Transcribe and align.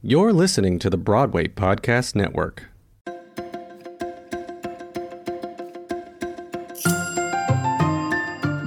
You're 0.00 0.32
listening 0.32 0.78
to 0.78 0.90
the 0.90 0.96
Broadway 0.96 1.48
Podcast 1.48 2.14
Network. 2.14 2.68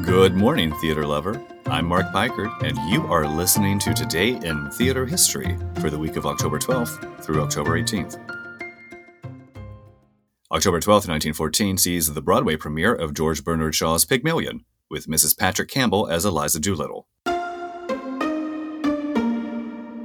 Good 0.06 0.36
morning, 0.36 0.74
theater 0.82 1.08
lover. 1.08 1.42
I'm 1.68 1.86
Mark 1.86 2.08
Peikert, 2.12 2.52
and 2.64 2.78
you 2.92 3.08
are 3.08 3.26
listening 3.26 3.80
to 3.80 3.94
Today 3.94 4.32
in 4.44 4.70
Theater 4.72 5.06
History 5.06 5.58
for 5.80 5.90
the 5.90 5.98
week 5.98 6.18
of 6.18 6.26
October 6.26 6.60
12th 6.60 7.24
through 7.24 7.42
October 7.42 7.82
18th. 7.82 8.20
October 10.52 10.82
12th, 10.82 11.08
1914 11.08 11.78
sees 11.78 12.14
the 12.14 12.22
Broadway 12.22 12.58
premiere 12.58 12.94
of 12.94 13.14
George 13.14 13.46
Bernard 13.46 13.74
Shaw's 13.74 14.04
Pygmalion, 14.04 14.66
with 14.90 15.08
Mrs. 15.08 15.38
Patrick 15.38 15.70
Campbell 15.70 16.10
as 16.10 16.26
Eliza 16.26 16.60
Doolittle. 16.60 17.08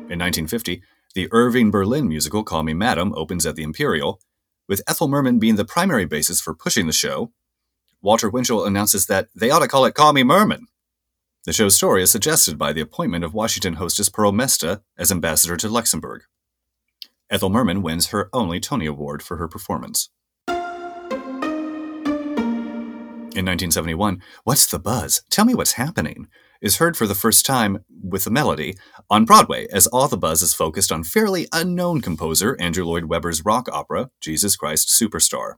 In 0.08 0.20
1950, 0.20 0.82
the 1.16 1.28
Irving 1.32 1.70
Berlin 1.70 2.06
musical 2.06 2.44
Call 2.44 2.62
Me 2.62 2.74
Madam 2.74 3.14
opens 3.16 3.46
at 3.46 3.56
the 3.56 3.62
Imperial, 3.62 4.20
with 4.68 4.82
Ethel 4.86 5.08
Merman 5.08 5.38
being 5.38 5.56
the 5.56 5.64
primary 5.64 6.04
basis 6.04 6.42
for 6.42 6.54
pushing 6.54 6.86
the 6.86 6.92
show. 6.92 7.32
Walter 8.02 8.28
Winchell 8.28 8.66
announces 8.66 9.06
that 9.06 9.28
they 9.34 9.50
ought 9.50 9.60
to 9.60 9.66
call 9.66 9.86
it 9.86 9.94
Call 9.94 10.12
Me 10.12 10.22
Merman. 10.22 10.66
The 11.46 11.54
show's 11.54 11.74
story 11.74 12.02
is 12.02 12.10
suggested 12.10 12.58
by 12.58 12.74
the 12.74 12.82
appointment 12.82 13.24
of 13.24 13.32
Washington 13.32 13.74
hostess 13.74 14.10
Pearl 14.10 14.30
Mesta 14.30 14.82
as 14.98 15.10
ambassador 15.10 15.56
to 15.56 15.70
Luxembourg. 15.70 16.24
Ethel 17.30 17.48
Merman 17.48 17.80
wins 17.80 18.08
her 18.08 18.28
only 18.34 18.60
Tony 18.60 18.84
Award 18.84 19.22
for 19.22 19.38
her 19.38 19.48
performance. 19.48 20.10
In 23.36 23.46
1971, 23.46 24.20
What's 24.44 24.66
the 24.66 24.78
Buzz? 24.78 25.22
Tell 25.30 25.46
Me 25.46 25.54
What's 25.54 25.72
Happening 25.72 26.28
is 26.60 26.78
heard 26.78 26.96
for 26.96 27.06
the 27.06 27.14
first 27.14 27.46
time 27.46 27.84
with 28.02 28.26
a 28.26 28.30
melody 28.30 28.76
on 29.10 29.24
Broadway 29.24 29.66
as 29.72 29.86
All 29.86 30.08
the 30.08 30.16
Buzz 30.16 30.42
is 30.42 30.54
focused 30.54 30.90
on 30.90 31.04
fairly 31.04 31.46
unknown 31.52 32.00
composer 32.00 32.56
Andrew 32.60 32.84
Lloyd 32.84 33.04
Webber's 33.04 33.44
rock 33.44 33.68
opera, 33.72 34.10
Jesus 34.20 34.56
Christ 34.56 34.88
Superstar. 34.88 35.54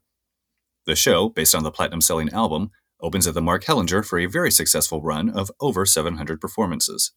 The 0.87 0.97
show, 0.97 1.29
based 1.29 1.55
on 1.55 1.65
the 1.65 1.71
platinum 1.71 2.01
selling 2.01 2.31
album, 2.31 2.71
opens 3.01 3.27
at 3.27 3.35
the 3.35 3.43
Mark 3.43 3.65
Hellinger 3.65 4.05
for 4.05 4.19
a 4.19 4.27
very 4.27 4.51
successful 4.51 5.03
run 5.03 5.31
of 5.31 5.51
over 5.61 5.85
700 5.87 6.41
performances. 6.41 7.13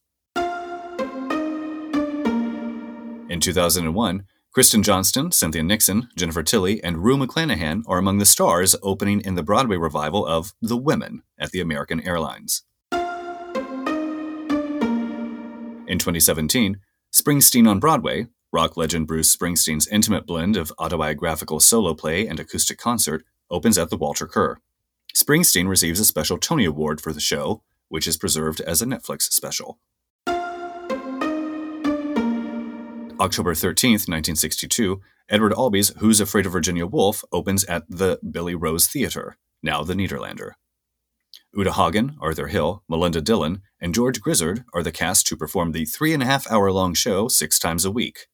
In 3.30 3.40
2001, 3.40 4.26
Kristen 4.54 4.84
Johnston, 4.84 5.32
Cynthia 5.32 5.64
Nixon, 5.64 6.10
Jennifer 6.18 6.44
Tilly, 6.44 6.84
and 6.84 6.98
Rue 6.98 7.18
McClanahan 7.18 7.84
are 7.88 7.98
among 7.98 8.18
the 8.18 8.26
stars 8.26 8.76
opening 8.84 9.22
in 9.22 9.36
the 9.36 9.44
Broadway 9.44 9.78
revival 9.78 10.26
of 10.26 10.52
The 10.62 10.76
Women 10.76 11.24
at 11.40 11.52
the 11.52 11.62
American 11.62 12.02
Airlines. 12.02 12.64
In 15.92 16.00
2017, 16.00 16.80
Springsteen 17.12 17.68
on 17.68 17.82
Broadway, 17.82 18.28
rock 18.54 18.78
legend 18.78 19.08
Bruce 19.08 19.36
Springsteen's 19.36 19.90
intimate 19.90 20.26
blend 20.26 20.56
of 20.56 20.72
autobiographical 20.80 21.60
solo 21.60 21.94
play 21.94 22.26
and 22.26 22.40
acoustic 22.40 22.78
concert, 22.78 23.26
opens 23.50 23.78
at 23.78 23.90
the 23.90 23.98
Walter 23.98 24.26
Kerr. 24.26 24.60
Springsteen 25.14 25.68
receives 25.68 26.00
a 26.00 26.06
special 26.06 26.38
Tony 26.38 26.64
Award 26.64 27.02
for 27.02 27.12
the 27.12 27.20
show, 27.20 27.62
which 27.90 28.08
is 28.08 28.16
preserved 28.16 28.62
as 28.62 28.82
a 28.82 28.86
Netflix 28.86 29.24
special. 29.24 29.80
October 33.20 33.54
13, 33.54 33.92
1962, 33.92 35.02
Edward 35.28 35.52
Albee's 35.52 35.92
Who's 35.98 36.22
Afraid 36.22 36.46
of 36.46 36.54
Virginia 36.54 36.86
Woolf 36.86 37.26
opens 37.34 37.66
at 37.66 37.84
the 37.90 38.18
Billy 38.32 38.56
Rose 38.56 38.88
Theater, 38.88 39.36
now 39.62 39.84
the 39.84 39.94
Nederlander. 39.94 40.52
Uta 41.54 41.74
Hagen, 41.74 42.16
Arthur 42.22 42.48
Hill, 42.48 42.82
Melinda 42.88 43.20
Dillon, 43.20 43.62
and 43.82 43.94
George 43.94 44.22
Grizzard 44.22 44.64
are 44.74 44.84
the 44.84 44.92
cast 44.92 45.28
to 45.28 45.36
perform 45.36 45.74
the 45.74 45.84
three 45.84 46.14
and 46.14 46.24
a 46.24 46.26
half 46.26 46.50
hour 46.50 46.72
long 46.72 46.94
show 46.94 47.28
six 47.28 47.60
times 47.60 47.84
a 47.84 47.92
week. 47.92 48.28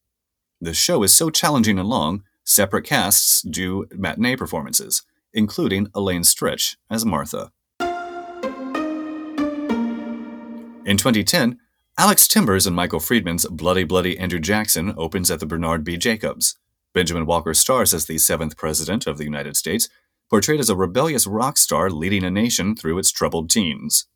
The 0.60 0.72
show 0.72 1.02
is 1.02 1.14
so 1.14 1.28
challenging 1.28 1.80
and 1.80 1.88
long, 1.88 2.22
separate 2.44 2.84
casts 2.84 3.42
do 3.42 3.86
matinee 3.90 4.36
performances, 4.36 5.02
including 5.32 5.88
Elaine 5.96 6.22
Stritch 6.22 6.76
as 6.88 7.04
Martha. 7.04 7.50
In 10.84 10.96
2010, 10.96 11.58
Alex 11.98 12.28
Timbers 12.28 12.68
and 12.68 12.76
Michael 12.76 13.00
Friedman's 13.00 13.46
Bloody 13.46 13.82
Bloody 13.82 14.16
Andrew 14.16 14.38
Jackson 14.38 14.94
opens 14.96 15.28
at 15.30 15.40
the 15.40 15.46
Bernard 15.46 15.82
B. 15.82 15.96
Jacobs. 15.96 16.56
Benjamin 16.94 17.26
Walker 17.26 17.52
stars 17.52 17.92
as 17.92 18.06
the 18.06 18.18
seventh 18.18 18.56
President 18.56 19.08
of 19.08 19.18
the 19.18 19.24
United 19.24 19.56
States, 19.56 19.88
portrayed 20.30 20.60
as 20.60 20.70
a 20.70 20.76
rebellious 20.76 21.26
rock 21.26 21.56
star 21.56 21.90
leading 21.90 22.24
a 22.24 22.30
nation 22.30 22.76
through 22.76 22.98
its 22.98 23.10
troubled 23.10 23.50
teens. 23.50 24.06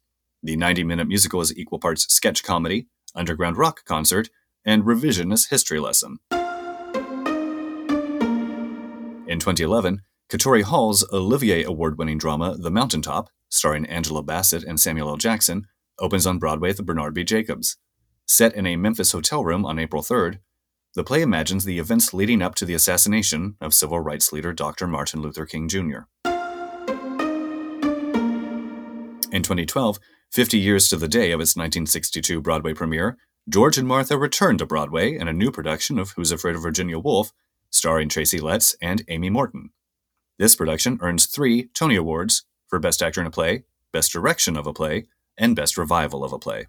The 0.42 0.56
90 0.56 0.84
minute 0.84 1.08
musical 1.08 1.40
is 1.40 1.56
equal 1.56 1.78
parts 1.78 2.12
sketch 2.12 2.42
comedy, 2.42 2.88
underground 3.14 3.56
rock 3.56 3.84
concert, 3.84 4.28
and 4.64 4.84
revisionist 4.84 5.50
history 5.50 5.80
lesson. 5.80 6.18
In 9.26 9.38
2011, 9.38 10.02
Katori 10.28 10.62
Hall's 10.62 11.06
Olivier 11.12 11.62
Award 11.64 11.98
winning 11.98 12.18
drama 12.18 12.56
The 12.58 12.70
Mountaintop, 12.70 13.30
starring 13.48 13.86
Angela 13.86 14.22
Bassett 14.22 14.64
and 14.64 14.78
Samuel 14.80 15.10
L. 15.10 15.16
Jackson, 15.16 15.66
opens 15.98 16.26
on 16.26 16.38
Broadway 16.38 16.70
at 16.70 16.76
the 16.76 16.82
Bernard 16.82 17.14
B. 17.14 17.24
Jacobs. 17.24 17.76
Set 18.26 18.54
in 18.54 18.66
a 18.66 18.76
Memphis 18.76 19.12
hotel 19.12 19.44
room 19.44 19.64
on 19.64 19.78
April 19.78 20.02
3rd, 20.02 20.38
the 20.94 21.04
play 21.04 21.22
imagines 21.22 21.64
the 21.64 21.78
events 21.78 22.12
leading 22.12 22.42
up 22.42 22.54
to 22.56 22.66
the 22.66 22.74
assassination 22.74 23.56
of 23.60 23.72
civil 23.72 24.00
rights 24.00 24.32
leader 24.32 24.52
Dr. 24.52 24.86
Martin 24.86 25.22
Luther 25.22 25.46
King 25.46 25.68
Jr. 25.68 26.00
In 29.32 29.42
2012, 29.42 29.98
50 30.30 30.58
years 30.58 30.88
to 30.88 30.96
the 30.96 31.08
day 31.08 31.32
of 31.32 31.40
its 31.40 31.56
1962 31.56 32.42
Broadway 32.42 32.74
premiere, 32.74 33.16
George 33.48 33.78
and 33.78 33.88
Martha 33.88 34.18
returned 34.18 34.58
to 34.58 34.66
Broadway 34.66 35.16
in 35.16 35.28
a 35.28 35.32
new 35.32 35.50
production 35.50 35.98
of 35.98 36.10
Who's 36.10 36.30
Afraid 36.30 36.54
of 36.54 36.62
Virginia 36.62 36.98
Woolf, 36.98 37.32
starring 37.70 38.10
Tracy 38.10 38.38
Letts 38.38 38.76
and 38.82 39.02
Amy 39.08 39.30
Morton. 39.30 39.70
This 40.38 40.54
production 40.54 40.98
earns 41.00 41.24
three 41.24 41.68
Tony 41.74 41.96
Awards 41.96 42.44
for 42.68 42.78
Best 42.78 43.02
Actor 43.02 43.22
in 43.22 43.26
a 43.26 43.30
Play, 43.30 43.64
Best 43.92 44.12
Direction 44.12 44.56
of 44.56 44.66
a 44.66 44.72
Play, 44.74 45.06
and 45.38 45.56
Best 45.56 45.78
Revival 45.78 46.22
of 46.22 46.32
a 46.32 46.38
Play. 46.38 46.66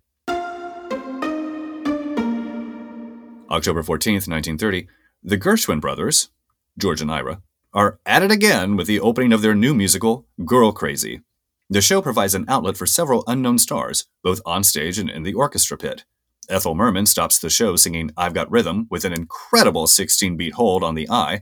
October 3.54 3.84
14th, 3.84 4.28
1930, 4.28 4.88
the 5.22 5.38
Gershwin 5.38 5.80
brothers, 5.80 6.30
George 6.76 7.02
and 7.02 7.12
Ira, 7.12 7.44
are 7.72 8.00
at 8.04 8.24
it 8.24 8.32
again 8.32 8.76
with 8.76 8.88
the 8.88 9.00
opening 9.00 9.32
of 9.32 9.44
their 9.44 9.54
new 9.54 9.76
musical, 9.76 10.26
Girl 10.44 10.72
Crazy. 10.72 11.22
The 11.70 11.80
show 11.80 12.02
provides 12.02 12.34
an 12.34 12.46
outlet 12.48 12.78
for 12.78 12.88
several 12.88 13.24
unknown 13.28 13.60
stars, 13.60 14.08
both 14.24 14.42
on 14.44 14.64
stage 14.64 14.98
and 14.98 15.08
in 15.08 15.22
the 15.22 15.36
orchestra 15.36 15.78
pit. 15.78 16.04
Ethel 16.50 16.74
Merman 16.74 17.06
stops 17.06 17.38
the 17.38 17.52
show 17.52 17.76
singing 17.76 18.10
I've 18.18 18.34
Got 18.34 18.50
Rhythm 18.50 18.88
with 18.90 19.06
an 19.06 19.14
incredible 19.14 19.86
16 19.86 20.36
beat 20.36 20.56
hold 20.56 20.84
on 20.84 20.96
the 20.96 21.08
eye. 21.12 21.42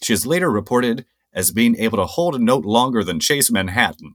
She 0.00 0.12
is 0.12 0.24
later 0.24 0.48
reported 0.48 1.04
as 1.34 1.50
being 1.50 1.74
able 1.74 1.98
to 1.98 2.06
hold 2.06 2.36
a 2.36 2.38
note 2.38 2.64
longer 2.64 3.02
than 3.02 3.18
Chase 3.18 3.50
Manhattan. 3.50 4.14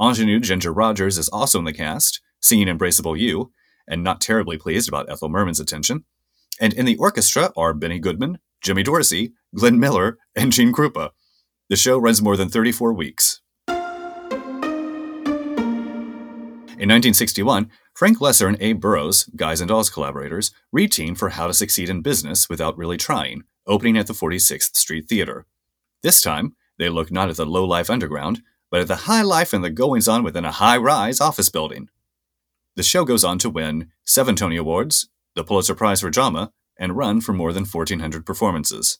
Ingenue 0.00 0.38
Ginger 0.38 0.72
Rogers 0.72 1.18
is 1.18 1.28
also 1.28 1.58
in 1.58 1.64
the 1.64 1.72
cast, 1.72 2.20
singing 2.40 2.68
Embraceable 2.68 3.18
You, 3.18 3.50
and 3.88 4.02
not 4.02 4.20
terribly 4.20 4.58
pleased 4.58 4.88
about 4.88 5.10
Ethel 5.10 5.28
Merman's 5.28 5.60
attention. 5.60 6.04
And 6.60 6.72
in 6.72 6.86
the 6.86 6.96
orchestra 6.96 7.52
are 7.56 7.74
Benny 7.74 7.98
Goodman, 7.98 8.38
Jimmy 8.62 8.82
Dorsey, 8.82 9.32
Glenn 9.54 9.78
Miller, 9.78 10.18
and 10.34 10.52
Gene 10.52 10.72
Krupa. 10.72 11.10
The 11.68 11.76
show 11.76 11.98
runs 11.98 12.22
more 12.22 12.36
than 12.36 12.48
34 12.48 12.92
weeks. 12.92 13.40
In 16.76 16.90
1961, 16.90 17.70
Frank 17.94 18.18
Loesser 18.18 18.48
and 18.48 18.56
Abe 18.60 18.80
Burrows, 18.80 19.24
Guys 19.36 19.60
and 19.60 19.68
Dolls 19.68 19.88
collaborators, 19.88 20.50
reteamed 20.74 21.16
for 21.16 21.30
How 21.30 21.46
to 21.46 21.54
Succeed 21.54 21.88
in 21.88 22.02
Business 22.02 22.48
Without 22.48 22.76
Really 22.76 22.96
Trying, 22.96 23.44
opening 23.66 23.96
at 23.96 24.08
the 24.08 24.12
46th 24.12 24.76
Street 24.76 25.08
Theater. 25.08 25.46
This 26.02 26.20
time, 26.20 26.56
they 26.78 26.88
look 26.88 27.10
not 27.12 27.30
at 27.30 27.36
the 27.36 27.46
low 27.46 27.64
life 27.64 27.88
underground, 27.88 28.42
but 28.70 28.80
at 28.80 28.88
the 28.88 28.96
high 28.96 29.22
life 29.22 29.52
and 29.52 29.62
the 29.62 29.70
goings 29.70 30.08
on 30.08 30.24
within 30.24 30.44
a 30.44 30.50
high 30.50 30.76
rise 30.76 31.20
office 31.20 31.48
building. 31.48 31.88
The 32.76 32.82
show 32.82 33.04
goes 33.04 33.22
on 33.22 33.38
to 33.38 33.48
win 33.48 33.92
seven 34.04 34.34
Tony 34.34 34.56
Awards, 34.56 35.08
the 35.36 35.44
Pulitzer 35.44 35.76
Prize 35.76 36.00
for 36.00 36.10
Drama, 36.10 36.50
and 36.76 36.96
run 36.96 37.20
for 37.20 37.32
more 37.32 37.52
than 37.52 37.64
1,400 37.64 38.26
performances. 38.26 38.98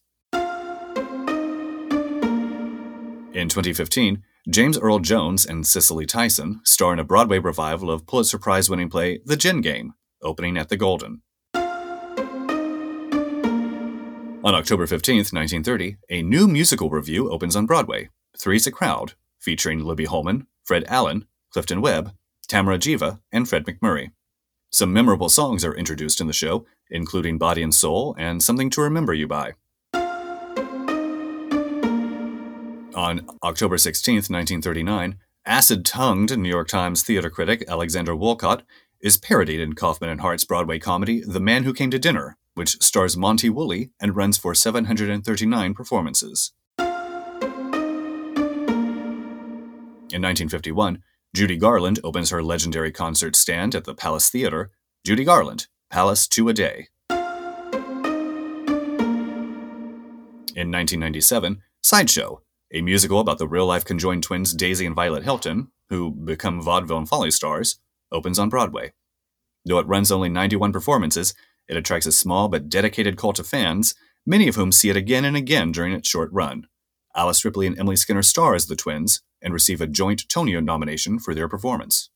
In 3.32 3.48
2015, 3.48 4.22
James 4.48 4.78
Earl 4.78 5.00
Jones 5.00 5.44
and 5.44 5.66
Cicely 5.66 6.06
Tyson 6.06 6.60
star 6.64 6.92
in 6.92 7.00
a 7.00 7.04
Broadway 7.04 7.40
revival 7.40 7.90
of 7.90 8.06
Pulitzer 8.06 8.38
Prize 8.38 8.70
winning 8.70 8.88
play 8.88 9.18
The 9.24 9.36
Gin 9.36 9.60
Game, 9.60 9.94
opening 10.22 10.56
at 10.56 10.68
the 10.68 10.76
Golden. 10.76 11.22
On 14.44 14.54
October 14.54 14.86
15, 14.86 15.16
1930, 15.16 15.96
a 16.10 16.22
new 16.22 16.46
musical 16.46 16.90
review 16.90 17.28
opens 17.28 17.56
on 17.56 17.66
Broadway, 17.66 18.10
Three's 18.38 18.68
a 18.68 18.70
Crowd, 18.70 19.14
featuring 19.40 19.80
Libby 19.80 20.04
Holman, 20.04 20.46
Fred 20.64 20.84
Allen, 20.86 21.26
Clifton 21.50 21.80
Webb, 21.80 22.12
Tamara 22.46 22.78
Geva, 22.78 23.20
and 23.32 23.48
Fred 23.48 23.64
MacMurray. 23.64 24.10
Some 24.70 24.92
memorable 24.92 25.28
songs 25.28 25.64
are 25.64 25.74
introduced 25.74 26.20
in 26.20 26.26
the 26.26 26.32
show, 26.32 26.66
including 26.90 27.38
Body 27.38 27.62
and 27.62 27.74
Soul 27.74 28.14
and 28.18 28.42
Something 28.42 28.70
to 28.70 28.82
Remember 28.82 29.14
You 29.14 29.28
By. 29.28 29.52
On 32.94 33.26
October 33.42 33.78
16, 33.78 34.14
1939, 34.14 35.18
acid 35.46 35.84
tongued 35.84 36.38
New 36.38 36.48
York 36.48 36.68
Times 36.68 37.02
theater 37.02 37.30
critic 37.30 37.64
Alexander 37.68 38.14
Woollcott 38.14 38.62
is 39.00 39.16
parodied 39.16 39.60
in 39.60 39.74
Kaufman 39.74 40.10
and 40.10 40.20
Hart's 40.20 40.44
Broadway 40.44 40.78
comedy 40.78 41.22
The 41.26 41.40
Man 41.40 41.64
Who 41.64 41.74
Came 41.74 41.90
to 41.90 41.98
Dinner, 41.98 42.36
which 42.54 42.80
stars 42.82 43.16
Monty 43.16 43.50
Woolley 43.50 43.90
and 44.00 44.16
runs 44.16 44.38
for 44.38 44.54
739 44.54 45.74
performances. 45.74 46.52
In 46.78 46.86
1951, 50.22 51.02
Judy 51.34 51.56
Garland 51.56 51.98
opens 52.04 52.30
her 52.30 52.44
legendary 52.44 52.92
concert 52.92 53.34
stand 53.34 53.74
at 53.74 53.82
the 53.82 53.94
Palace 53.94 54.30
Theater. 54.30 54.70
Judy 55.04 55.24
Garland, 55.24 55.66
Palace 55.90 56.28
to 56.28 56.48
a 56.48 56.52
Day. 56.52 56.86
In 60.54 60.70
1997, 60.70 61.60
Sideshow, 61.82 62.40
a 62.72 62.82
musical 62.82 63.18
about 63.18 63.38
the 63.38 63.48
real 63.48 63.66
life 63.66 63.84
conjoined 63.84 64.22
twins 64.22 64.54
Daisy 64.54 64.86
and 64.86 64.94
Violet 64.94 65.24
Hilton, 65.24 65.72
who 65.88 66.12
become 66.12 66.62
vaudeville 66.62 66.98
and 66.98 67.08
folly 67.08 67.32
stars, 67.32 67.80
opens 68.12 68.38
on 68.38 68.48
Broadway. 68.48 68.92
Though 69.64 69.80
it 69.80 69.88
runs 69.88 70.12
only 70.12 70.28
91 70.28 70.70
performances, 70.70 71.34
it 71.66 71.76
attracts 71.76 72.06
a 72.06 72.12
small 72.12 72.46
but 72.46 72.68
dedicated 72.68 73.16
cult 73.16 73.40
of 73.40 73.48
fans, 73.48 73.96
many 74.24 74.46
of 74.46 74.54
whom 74.54 74.70
see 74.70 74.88
it 74.88 74.96
again 74.96 75.24
and 75.24 75.36
again 75.36 75.72
during 75.72 75.94
its 75.94 76.08
short 76.08 76.30
run. 76.32 76.68
Alice 77.16 77.44
Ripley 77.44 77.66
and 77.66 77.76
Emily 77.76 77.96
Skinner 77.96 78.22
star 78.22 78.54
as 78.54 78.66
the 78.66 78.76
twins 78.76 79.20
and 79.44 79.54
receive 79.54 79.80
a 79.80 79.86
joint 79.86 80.28
Tony 80.28 80.60
nomination 80.60 81.20
for 81.20 81.34
their 81.34 81.48
performance. 81.48 82.08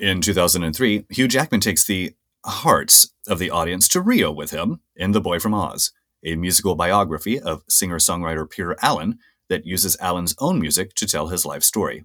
In 0.00 0.20
2003, 0.20 1.06
Hugh 1.10 1.28
Jackman 1.28 1.60
takes 1.60 1.84
the 1.84 2.14
hearts 2.44 3.08
of 3.26 3.38
the 3.38 3.50
audience 3.50 3.88
to 3.88 4.00
Rio 4.00 4.30
with 4.30 4.52
him 4.52 4.80
in 4.94 5.12
The 5.12 5.20
Boy 5.20 5.38
from 5.38 5.52
Oz, 5.52 5.90
a 6.22 6.36
musical 6.36 6.74
biography 6.74 7.40
of 7.40 7.64
singer 7.68 7.98
songwriter 7.98 8.48
Peter 8.48 8.76
Allen 8.82 9.18
that 9.48 9.66
uses 9.66 9.96
Allen's 10.00 10.34
own 10.38 10.60
music 10.60 10.94
to 10.94 11.06
tell 11.06 11.28
his 11.28 11.44
life 11.44 11.62
story. 11.62 12.04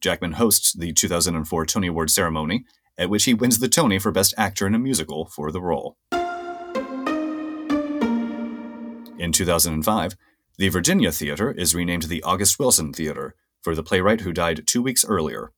Jackman 0.00 0.32
hosts 0.32 0.72
the 0.72 0.92
2004 0.92 1.66
Tony 1.66 1.88
Award 1.88 2.10
ceremony, 2.10 2.64
at 2.96 3.10
which 3.10 3.24
he 3.24 3.34
wins 3.34 3.58
the 3.58 3.68
Tony 3.68 3.98
for 3.98 4.10
Best 4.10 4.34
Actor 4.36 4.66
in 4.66 4.74
a 4.74 4.78
Musical 4.78 5.26
for 5.26 5.52
the 5.52 5.60
role. 5.60 5.96
In 9.18 9.32
2005, 9.32 10.16
the 10.58 10.68
Virginia 10.68 11.12
Theater 11.12 11.52
is 11.52 11.72
renamed 11.72 12.04
the 12.04 12.22
August 12.24 12.58
Wilson 12.58 12.92
Theater 12.92 13.36
for 13.62 13.76
the 13.76 13.82
playwright 13.84 14.22
who 14.22 14.32
died 14.32 14.66
two 14.66 14.82
weeks 14.82 15.04
earlier. 15.04 15.52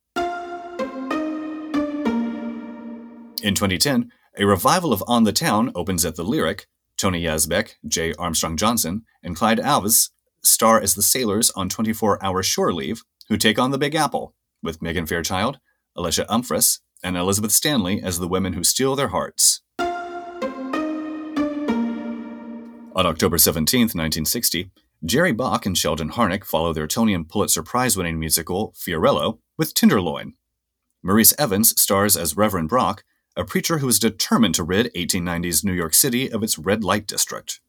In 3.41 3.55
2010, 3.55 4.11
a 4.37 4.45
revival 4.45 4.93
of 4.93 5.03
On 5.07 5.23
the 5.23 5.33
Town 5.33 5.71
opens 5.73 6.05
at 6.05 6.15
the 6.15 6.23
Lyric. 6.23 6.67
Tony 6.97 7.23
Yazbeck, 7.23 7.77
J. 7.87 8.13
Armstrong 8.19 8.55
Johnson, 8.55 9.05
and 9.23 9.35
Clyde 9.35 9.57
Alves 9.57 10.11
star 10.43 10.79
as 10.79 10.93
the 10.93 11.01
sailors 11.01 11.49
on 11.51 11.67
24 11.67 12.23
hour 12.23 12.43
shore 12.43 12.71
leave 12.71 13.01
who 13.27 13.37
take 13.37 13.57
on 13.57 13.71
the 13.71 13.79
Big 13.79 13.95
Apple, 13.95 14.35
with 14.61 14.83
Megan 14.83 15.07
Fairchild, 15.07 15.59
Alysha 15.97 16.27
Umphress, 16.27 16.79
and 17.03 17.17
Elizabeth 17.17 17.51
Stanley 17.51 18.03
as 18.03 18.19
the 18.19 18.27
women 18.27 18.53
who 18.53 18.63
steal 18.63 18.95
their 18.95 19.07
hearts. 19.07 19.61
On 22.93 23.05
October 23.05 23.37
17, 23.39 23.81
1960, 23.81 24.69
Jerry 25.03 25.31
Bock 25.31 25.65
and 25.65 25.75
Sheldon 25.75 26.11
Harnick 26.11 26.45
follow 26.45 26.73
their 26.73 26.85
Tony 26.85 27.15
and 27.15 27.27
Pulitzer 27.27 27.63
Prize 27.63 27.97
winning 27.97 28.19
musical 28.19 28.71
Fiorello 28.77 29.39
with 29.57 29.73
Tenderloin. 29.73 30.33
Maurice 31.01 31.33
Evans 31.39 31.73
stars 31.81 32.15
as 32.15 32.37
Reverend 32.37 32.69
Brock, 32.69 33.03
a 33.35 33.43
preacher 33.43 33.79
who 33.79 33.87
is 33.87 33.97
determined 33.97 34.53
to 34.55 34.63
rid 34.63 34.93
1890s 34.93 35.63
New 35.63 35.73
York 35.73 35.95
City 35.95 36.31
of 36.31 36.43
its 36.43 36.59
red 36.59 36.83
light 36.83 37.07
district. 37.07 37.61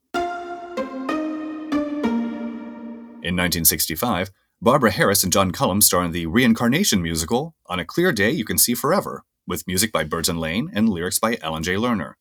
In 3.23 3.35
1965, 3.35 4.29
Barbara 4.61 4.91
Harris 4.91 5.23
and 5.23 5.33
John 5.33 5.49
Cullum 5.49 5.81
star 5.81 6.03
in 6.03 6.11
the 6.11 6.27
Reincarnation 6.27 7.01
musical 7.01 7.55
On 7.65 7.79
a 7.79 7.85
Clear 7.85 8.11
Day 8.11 8.29
You 8.29 8.45
Can 8.45 8.59
See 8.59 8.75
Forever, 8.75 9.23
with 9.47 9.65
music 9.65 9.91
by 9.91 10.03
Burton 10.03 10.37
Lane 10.37 10.69
and 10.71 10.87
lyrics 10.87 11.17
by 11.17 11.39
Alan 11.41 11.63
J. 11.63 11.73
Lerner. 11.77 12.13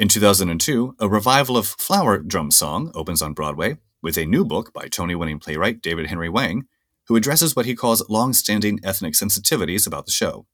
In 0.00 0.08
2002, 0.08 0.96
a 0.98 1.10
revival 1.10 1.58
of 1.58 1.66
Flower 1.66 2.20
Drum 2.20 2.50
Song 2.50 2.90
opens 2.94 3.20
on 3.20 3.34
Broadway 3.34 3.76
with 4.00 4.16
a 4.16 4.24
new 4.24 4.46
book 4.46 4.72
by 4.72 4.88
Tony 4.88 5.14
winning 5.14 5.38
playwright 5.38 5.82
David 5.82 6.06
Henry 6.06 6.28
Hwang, 6.28 6.62
who 7.08 7.16
addresses 7.16 7.54
what 7.54 7.66
he 7.66 7.74
calls 7.74 8.08
long 8.08 8.32
standing 8.32 8.80
ethnic 8.82 9.12
sensitivities 9.12 9.86
about 9.86 10.06
the 10.06 10.10
show. 10.10 10.46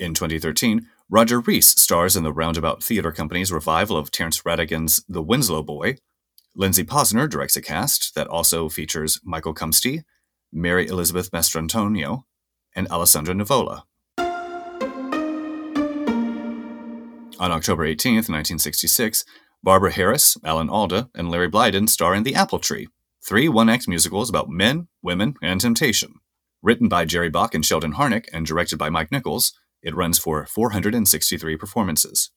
In 0.00 0.14
2013, 0.14 0.88
Roger 1.08 1.38
Rees 1.38 1.80
stars 1.80 2.16
in 2.16 2.24
the 2.24 2.32
Roundabout 2.32 2.82
Theater 2.82 3.12
Company's 3.12 3.52
revival 3.52 3.96
of 3.96 4.10
Terence 4.10 4.44
Rattigan's 4.44 5.04
The 5.08 5.22
Winslow 5.22 5.62
Boy. 5.62 5.98
Lindsay 6.56 6.82
Posner 6.82 7.30
directs 7.30 7.56
a 7.56 7.62
cast 7.62 8.16
that 8.16 8.26
also 8.26 8.68
features 8.68 9.20
Michael 9.22 9.54
Cumpsty, 9.54 10.02
Mary 10.52 10.88
Elizabeth 10.88 11.30
Mastrantonio, 11.30 12.24
and 12.74 12.88
Alessandro 12.88 13.32
Nivola. 13.32 13.84
On 17.40 17.52
October 17.52 17.84
18, 17.84 18.14
1966, 18.14 19.24
Barbara 19.62 19.92
Harris, 19.92 20.36
Alan 20.44 20.68
Alda, 20.68 21.08
and 21.14 21.30
Larry 21.30 21.48
Blyden 21.48 21.88
star 21.88 22.12
in 22.12 22.24
The 22.24 22.34
Apple 22.34 22.58
Tree, 22.58 22.88
three 23.24 23.48
one 23.48 23.68
act 23.68 23.86
musicals 23.86 24.28
about 24.28 24.48
men, 24.48 24.88
women, 25.02 25.34
and 25.40 25.60
temptation. 25.60 26.14
Written 26.62 26.88
by 26.88 27.04
Jerry 27.04 27.30
Bock 27.30 27.54
and 27.54 27.64
Sheldon 27.64 27.92
Harnick 27.92 28.24
and 28.32 28.44
directed 28.44 28.76
by 28.76 28.90
Mike 28.90 29.12
Nichols, 29.12 29.52
it 29.82 29.94
runs 29.94 30.18
for 30.18 30.44
463 30.46 31.56
performances. 31.56 32.32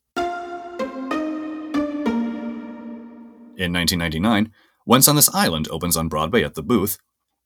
In 3.58 3.74
1999, 3.74 4.52
Once 4.86 5.08
on 5.08 5.16
This 5.16 5.34
Island 5.34 5.68
opens 5.72 5.98
on 5.98 6.10
Broadway 6.10 6.44
at 6.44 6.54
the 6.54 6.62
Booth. 6.62 7.00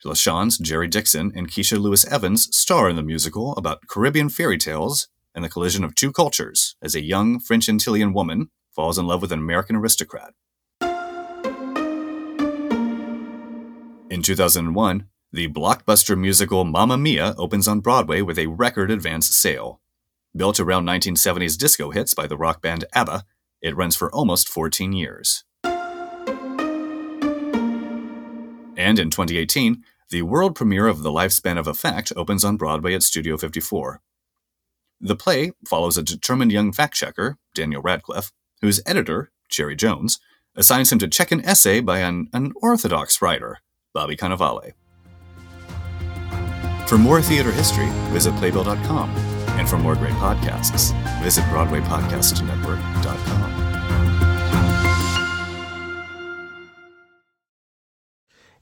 LaChanze, 0.04 0.60
Jerry 0.60 0.90
Dixon, 0.90 1.32
and 1.34 1.50
Kecia 1.50 1.80
Lewis 1.80 2.06
Evans 2.06 2.54
star 2.56 2.90
in 2.90 2.98
the 2.98 3.02
musical 3.02 3.54
about 3.54 3.88
Caribbean 3.88 4.28
fairy 4.28 4.58
tales 4.58 5.08
and 5.36 5.44
the 5.44 5.50
collision 5.50 5.84
of 5.84 5.94
two 5.94 6.12
cultures 6.12 6.76
as 6.82 6.96
a 6.96 7.04
young 7.04 7.40
French 7.40 7.68
Antillean 7.68 8.14
woman 8.14 8.50
falls 8.72 8.98
in 8.98 9.06
love 9.06 9.22
with 9.22 9.32
an 9.32 9.40
American 9.40 9.76
aristocrat. 9.76 10.34
In 14.10 14.22
2001, 14.22 15.08
the 15.32 15.50
blockbuster 15.50 16.18
musical 16.18 16.64
Mamma 16.64 16.98
Mia 16.98 17.36
opens 17.38 17.68
on 17.68 17.82
Broadway 17.82 18.22
with 18.22 18.40
a 18.40 18.48
record 18.48 18.90
advance 18.90 19.28
sale. 19.28 19.82
Built 20.36 20.60
around 20.60 20.86
1970s 20.86 21.58
disco 21.58 21.92
hits 21.92 22.14
by 22.14 22.26
the 22.26 22.38
rock 22.38 22.62
band 22.62 22.86
ABBA, 22.94 23.26
it 23.62 23.76
runs 23.76 23.96
for 23.96 24.10
almost 24.14 24.48
14 24.48 24.94
years. 24.94 25.44
And 28.78 29.00
in 29.00 29.10
2018, 29.10 29.84
the 30.12 30.22
world 30.22 30.56
premiere 30.56 30.88
of 30.88 31.02
The 31.02 31.12
Lifespan 31.12 31.58
of 31.58 31.68
a 31.68 31.74
Fact 31.74 32.14
opens 32.16 32.46
on 32.46 32.58
Broadway 32.58 32.94
at 32.94 33.04
Studio 33.04 33.38
54. 33.38 34.02
The 35.02 35.16
play 35.16 35.52
follows 35.68 35.98
a 35.98 36.04
determined 36.04 36.52
young 36.52 36.72
fact 36.72 36.96
checker, 36.96 37.38
Daniel 37.54 37.82
Radcliffe, 37.82 38.32
whose 38.62 38.82
editor, 38.86 39.32
Cherry 39.50 39.76
Jones, 39.76 40.20
assigns 40.56 40.92
him 40.92 41.00
to 41.00 41.08
check 41.08 41.32
an 41.32 41.44
essay 41.46 41.82
by 41.82 42.00
an 42.00 42.28
unorthodox 42.34 43.22
writer, 43.22 43.60
Bobby 43.94 44.16
Cannavale. 44.16 44.72
For 46.88 46.98
more 46.98 47.22
theater 47.22 47.52
history, 47.52 47.90
visit 48.12 48.34
Playbill.com. 48.36 49.10
And 49.58 49.68
for 49.68 49.78
more 49.78 49.96
great 49.96 50.14
podcasts, 50.14 50.94
visit 51.22 51.44
BroadwayPodcastNetwork.com. 51.46 53.75